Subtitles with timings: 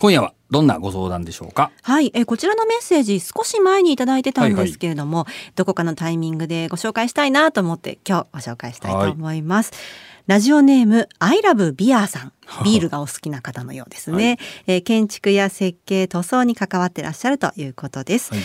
[0.00, 1.70] 今夜はどんなご相談でしょうか？
[1.82, 5.26] はい、えこちらのメッセージ少し前にいただいてたんですけれども、はい。
[5.26, 9.72] はい、どこかのタイミングでご紹介したいなと思って今日ご紹介したいと思います。
[9.72, 9.80] はい、
[10.26, 12.32] ラジオネームアイラブビアさん。
[12.64, 18.42] ビールがお好きな方のようですね、はい、えー、建築や設計塗装に関わってらっしゃるということです、はい、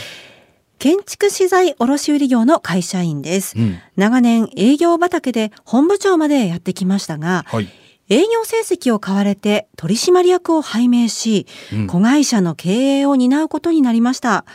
[0.77, 7.67] 建築資材卸売業の会社員です、うん、長年営業畑で本部長までやってきましたが、はい
[8.09, 14.45] 営業成績を買われて取締役を拝命し、うん、子会社の経営を担うことになりました。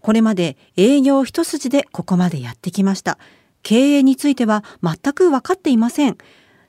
[0.00, 3.18] これまで営業一筋でここまでやってきました。
[3.62, 6.16] 経営については全く分かっていません。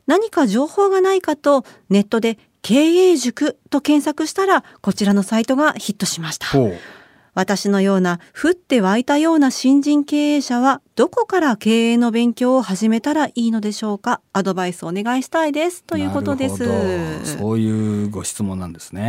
[0.06, 6.48] 何か情報がないかとネットで経営塾と検索したらこちらのサイトがヒットしました。
[7.34, 14.22] 私のような降って湧いたような新人経営者はどこから経営の勉強を始めたらいいのでしょうか？
[14.34, 15.84] アドバイスお願いしたいです。
[15.84, 16.58] ということです。
[17.38, 19.02] そういうご質問なんですね、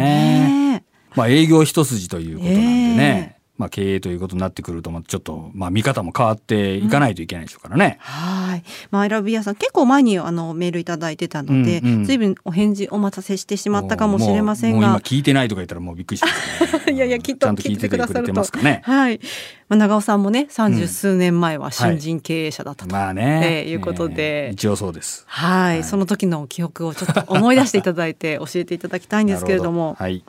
[0.74, 0.84] ね、
[1.16, 3.38] まあ営業一筋ということなんでね、え。
[3.38, 7.98] ーまあ、経営ということになってくるとちょっと、まあ、見方も変わっていかないといけないでしょうからね。
[8.00, 16.92] うん、はい、まあ、アイラビアさん結構前にあのメールいただいてたので、うんうん、随分お返事お待たせしてしまったかもしれませんが今聞いてないとか言ったらもうびっくりしますね。
[16.96, 18.80] いやいやきっと聞いてくださるとね。
[18.84, 19.20] はい。
[19.68, 25.24] まあ、長尾さんもね三十数年前は新人経営者だったと、うんはい、まあね、えー、いうことで、えー、一応そうです。
[25.26, 29.94] はい、その時の記憶をちょっと思い出していただいて教えていただきたいんですけれども。
[30.00, 30.24] はい。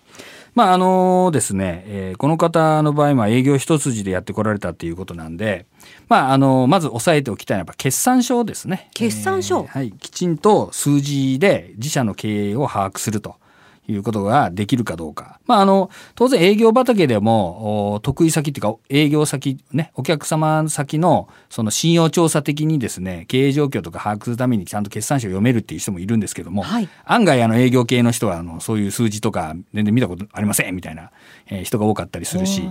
[0.56, 5.66] まああのですね、えー、この方の場合は営業一筋でやってこられたっていうことなんで、
[6.10, 8.90] まああのまず押さえておきたいのは決算書ですね。
[8.94, 13.36] 決算書、えー、はい、きちんと数字で自社の経営を把握すると。
[13.88, 15.40] いうことができるかどうか。
[15.46, 31.12] まあ、あの、当然営業畑でも、得意先っていうか、営業先、ね、お客様先の、その信用調査的にですね、経営状況とか把握するためにちゃんと決算書を読めるっていう人もいるんですけども、はい、案外、あの、営業系の人は、あの、そういう数字とか全然見たことありませんみたいな、
[31.48, 32.64] えー、人が多かったりするし、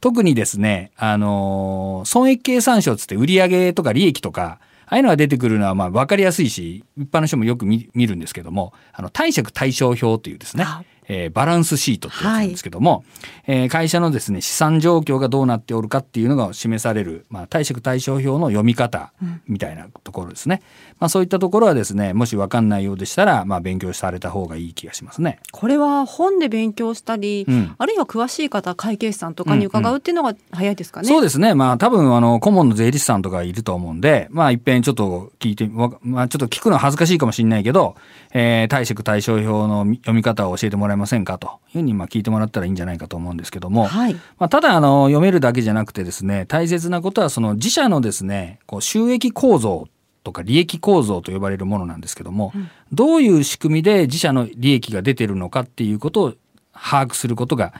[0.00, 4.60] 特にですね、あの、損益計算書つって売上とか利益とか、
[4.90, 10.64] ああいうのが出てくるのはまあ分かりやすいし一般の人もよく見るんですけどもあの貸借対照表というですね、
[11.12, 13.02] えー、バランスシートってやつなんですけども、はい、
[13.48, 19.12] えー、会社のですね資産状況がどうなっておるかっていうのが示される、まあ、貸借対照表の読み方
[19.48, 25.40] みたいなところですね、うん、まあ、そういったところはですねもし分かんないようでしたら、まあ、勉強された方がいい気がしますね。
[25.50, 31.08] これは本で勉強したり、うん、あるいは詳しい方会計士さんとかに伺うっていうのが早いですかね？
[31.08, 31.54] うんうん、そうですね。
[31.54, 37.96] まあ多分あの顧問の税理士さんとかいると思うんでまあいっぺんちょっと聞いて、まあ、ちょっと聞くのは恥ずかしいかもしれないけど、
[38.32, 49.88] えー、貸借対照表の読み方を教えてもらえませんかというふうにまあ聞いてもらったらいいんじゃないかと思うんですけども、はい、まあ、ただあの読めるだけじゃなくてですね大切なことはその自社のですねこう収益構造
[50.22, 56.34] とか利益構造と呼ばれるものなんですけども、うん、どういう仕組みで自社の利益が出てるのかっていうことを
[56.72, 57.72] 把握することが、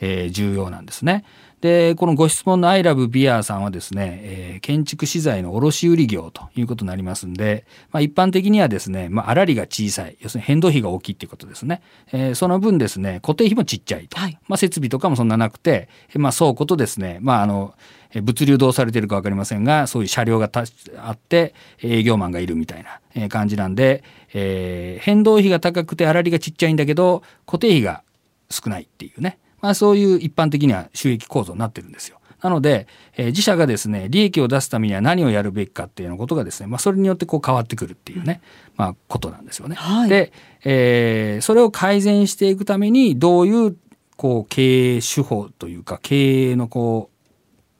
[0.00, 1.24] えー、重要なんですね。
[1.60, 11.82] でこのご質問の「アイラブビアさんはですね、えー、建築資材の卸売業ということになりますんで、まあ、一般的にはですね、まあ、粗利が小さい要するに変動費が大きいっていうことですね、
[12.12, 17.74] えー、その分ですね固定費もちっちゃいと、はい、まあ、設備とかもそんななくて、まあ、倉庫とですね、まあ、あの
[18.22, 24.02] 物流どうされてるか分かりませんがそういう車両があって営業マンがいるみたいな感じなんで、
[24.32, 28.02] えー、変動費が高くて粗利がちっちゃいんだけど固定費が
[28.48, 32.18] 少ないっていうねまあ、そういう一般的には収益構造になってるんですよ。
[32.42, 32.86] なので、
[33.16, 38.40] えー、自社がですね利益を出すためには何をやるべきかっていうようなことがですね、まあ、それによってこう変わってくるっていうね、
[38.76, 39.74] まあ、ことなんですよね。
[39.74, 40.32] はい、で、
[40.64, 43.76] えー、それを改善していくためにどういう
[44.16, 47.26] こう経営手法というか経営のこう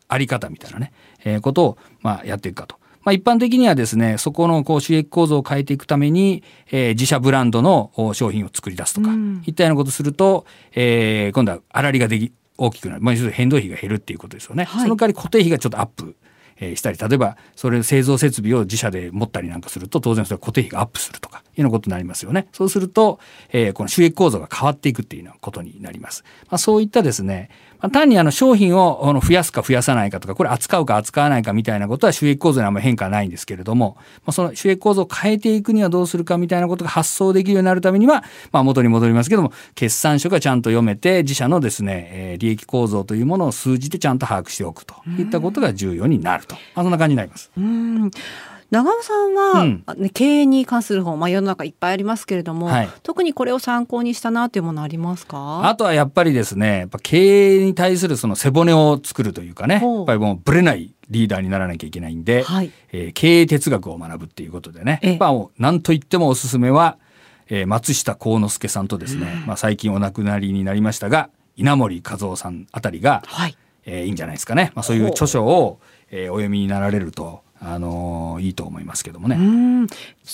[0.08, 0.92] あり方みたいなね、
[1.24, 2.77] えー、ことをまあやっていくかと。
[3.08, 14.64] まあ、一般的にはですねそこのこう収益構造を変えていくために、えー、自社ブランドの商品を作り出すとか、うん、いったようなことすると、えー、今度は粗利ができ大きくなる、まあ、変動費が減るっていうことですよね。
[14.64, 16.16] はい、その代わり固定費がちょっとアップ
[16.60, 22.48] えしたり例えばそれ製造設備を自社で持ったりなんかすると当然それ固定費がアップするとかいうようなことになりますよね。
[22.52, 23.18] そうすると、
[23.52, 26.24] えー、この収益構造が変わっていくっていうようなことになります。
[26.48, 27.50] まあ、そういったですね、
[27.80, 47.52] まあ、単にあの商品を増やすか増やさないかとかこれ扱うか扱わないかみたいなことは収益構造にあんまり変化はないんですけれども、まあ、その収益構造を変えていくにはどうするかみたいなことが発想できるようになるためには、まあ、元に戻りますけども決算書がちゃんと読めて自社のですね、えー、利益構造というものを数字でちゃんと把握しておくといったことが重要になると、まあ、そんな感じになります。
[47.56, 48.10] うん。
[48.70, 55.66] 長尾さんは、うん、経営に関する本、まあ、世の中いっぱいありますけれども、はい、特にこれを参考にしたなというものありますか？
[55.66, 66.98] あとはやっぱりですねやっぱ経営に対するその背骨を作るというかねやっぱりもうぶれないリーダーにならなきゃいけないんで、はい、えー、経営哲学を学ぶっていうことでね、やっぱ何と言ってもおすすめは
[67.50, 73.56] えー、松下幸之助さんとですね、まあ、最近お亡くなりになりましたが稲森和夫さんあたりが、はい
[73.88, 75.80] えー、いいんじゃないですかね、まあ、そういう著書を、
[76.10, 79.36] えー、お読みになられるとあのー、いいと思いますけどもね。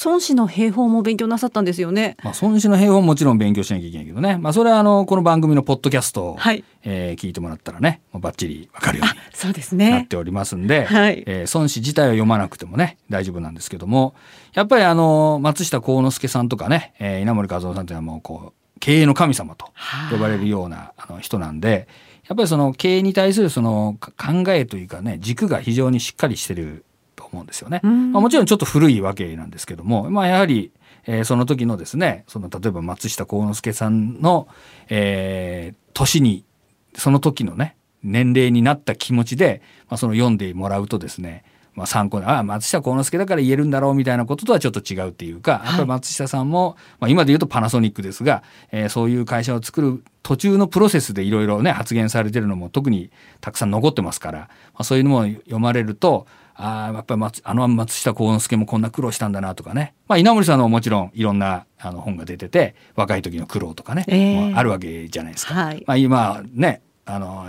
[0.05, 2.19] 孫子の兵法も勉強なさったんですよね。
[2.23, 4.37] まあ、孫子の兵法ももちろん勉強しなきゃいけないけどね。
[4.37, 14.15] まあ、それはあのこの番組のポッドキャストを、はい、えー、聞いてもらったらね、もうバッチリわかるようにねなっておりますんで、はい、えー、孫子自体は読まなくてもね大丈夫なんですけども、
[14.53, 19.73] やっぱりあの松下幸之助さんとかね、えー、稲森和夫さんというのはもうこう経営の神様と
[20.11, 21.89] 呼ばれるようなあの人なんで。
[22.27, 26.85] やっぱりその経営に対するその考えというかね軸が非常にしっかりしてる
[27.17, 27.81] と思うんですよね。
[27.83, 30.73] まあ、もちろんちょっと古いわけなんですけども、まあ、やはり、
[31.07, 34.49] えー、その時のですねその例えば松下幸之助さんの、
[34.89, 36.45] えー、年に
[36.97, 41.45] その時のね年齢になった気持ちで、まあ、その読んでもらうとですね
[41.75, 53.11] まあ、参考にああ松下幸之助だから言えるんだろうみたいなこととはちょっと違うっていうか、やっぱり松下さんも、まあ、今で言うとパナソニックですが、えー、そういう会社を作る途中のプロセスでいろいろね発言されてるのも特に
[53.41, 54.47] たくさん残ってますから、ま
[54.79, 65.55] あ、そういうのも読まれるとああやっぱり松あの松下幸之助もこんな苦労したんだなとかね、まあ、稲森さんのもちろんいろんなあの本が出てて若い時の苦労とかね、えー、あるわけじゃないですか。
[65.55, 67.49] はい、まあ、今ねあの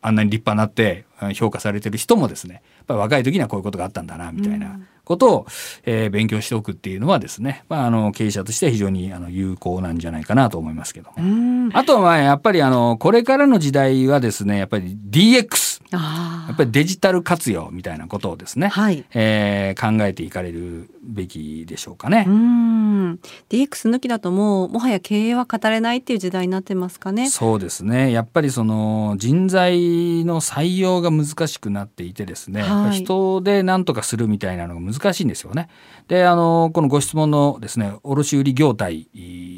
[0.00, 1.04] あんなに立派になって
[1.34, 5.46] 評価されてる人もですねやっぱり若い時にはこういうことがあったんだなみたいなことを、
[5.84, 22.24] えー、勉強しておくっていうのはですね、まあ、あの経営者としては非常にあの有効なんじゃないかなと思いますけどもあとはまあやっぱりあのこれからの時代はですねやっぱり DX やっぱりデジタル活用みたいなことをですね、はい、えー、考えていかれるべきでしょうかね。
[22.26, 27.30] うん DX 抜きだともうもはや経営は語れないっていう時代になってますかね。
[27.30, 35.68] そうですねやっぱりその人材の採用が難しくなっていてですね、はい、人で何とかするみたいなのが難しいんですよね。
[36.08, 39.08] であのこのご質問のですね卸売業態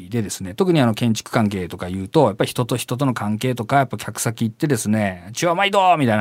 [0.09, 6.20] でですね特にあの建築関係とか言うとやっぱり人と人との関係とかやっぱ客先行ってですね「ちは毎度!」みたいな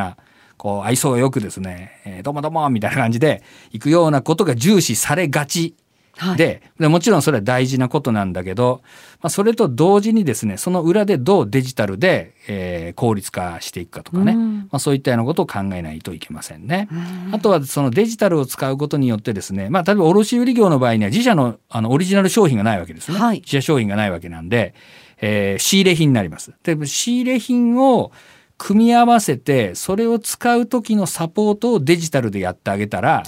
[0.57, 3.43] こう愛想よくですね、えー、どうもどうもみたいな感じで
[3.73, 5.75] 行くようなことが重視されがち
[6.21, 8.83] はい、でもちろんそれは大事なことなんだけど、
[9.23, 16.89] まあ、それと同時にですねその裏でどうデジタルで、えー、効率化していくかとかね、まあ、そういったようなことを考えないといけませんね。
[17.33, 24.75] あとはそのデジタルを使うことによってですね、まあ、例えば卸売業の場合には自社のあのオリジナル商品がないわけですね、はい、自社商品がないわけなんで、
[25.23, 26.53] えー、仕入れ品になります。
[26.65, 28.13] で仕入れ品を
[28.63, 33.23] 組み合わせてそれを使う時のサポートをデジタルでやってあげたら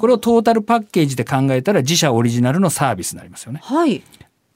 [0.00, 3.60] これをトータルパッケージで考えたら自社オリジナルのサービスになりますよね。
[3.62, 4.02] はい、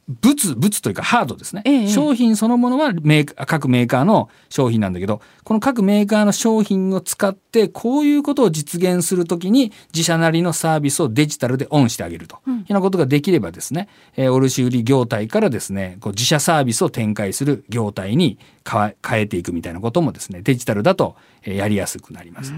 [0.08, 12.36] 物物というかハードですね、ええ、商品そのものはメーカー各メーカーの商品なんだけどこの各メーカーの商品を使ってこういうことを実現するときに自社なりのサービスをデジタルでオンしてあげると。
[12.46, 22.52] いうようなことができればですね、えー、卸売業態からですねこう自社サービスを展開する業態に変えていくみたいなこともですねデジタルだとやりやすくなります。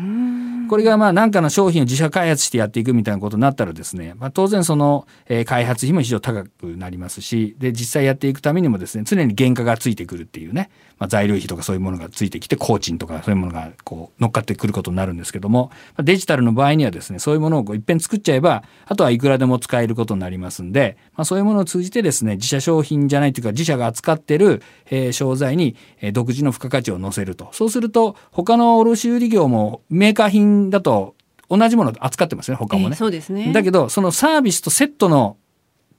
[0.68, 25.76] これがまあ何かの商品を自社開発してやっていくみたいなことになったらですね、まあ、当然その、えー、開発費も非常に高くなりますしで実際やっていくためにもですね常に原価がついてくるっていうね、まあ、材料費とかそういうものがついてきて工賃とかそういうものがこう乗っかってくることになるんですけどもデジタルの場合にはですねそういうものをこういっぺん作っちゃえばあとはいくらでも使えることになりますんで、まあ、そういうものを通じてですね自社商品じゃないというか自社が扱ってる、えー、商材に、
[26.12, 27.48] 独自の付加価値を乗せると。
[27.52, 31.14] そうすると他の卸売業もメーカー品だと
[31.48, 32.88] 同じもの扱ってますね他もね。
[32.90, 35.36] えー、そうですねだけどそのサービスとセットの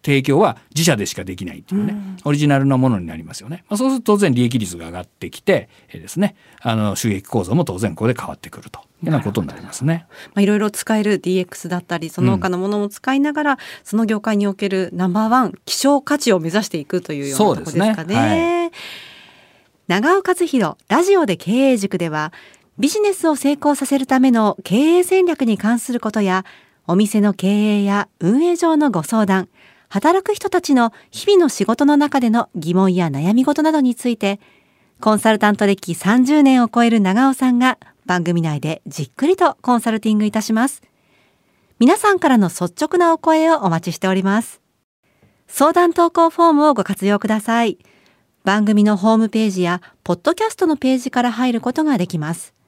[0.01, 3.65] 提供は自社でしかできないっていうね、うん、オリジナルなものになりますよね。
[3.69, 10.05] まあ、そうすると当然利益率が上がってきて、えー、ですね、あの収益構造も当然ここで変わってくるというようなことになりますね。
[10.27, 18.15] まあ、いろいろ使える DX だったりその他のものも使いながら、うん、その業界におけるナンバーワン希少価値を目指していくというようなところですかね。
[18.15, 18.71] ねはい、
[19.87, 22.31] 長尾和弘ラジオで経営塾では
[22.79, 26.45] ビジネスを成功させるための経営戦略に関することや
[26.87, 29.49] お店の経営や運営上のご相談
[29.89, 34.39] 働く人たちの日々の仕事の中での疑問や悩み事などについて、
[35.01, 40.83] コンサルタント歴30年を超える長尾さんが番組内でじっくりとコンサルティングいたします。
[41.79, 44.61] 皆さんからの率直なお声をお待ちしております。
[45.47, 47.79] 相談投稿フォームをご活用ください。
[48.43, 52.58] 番組のホームページやポッドキャストのページから入ることができます。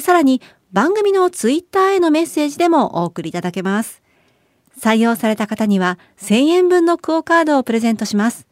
[0.00, 0.40] さらに
[0.72, 4.02] 番組のツイッターへのメッセージでもお送りいただけます。
[4.80, 8.46] 採用された方には1000円分のクオカードをプレゼントします。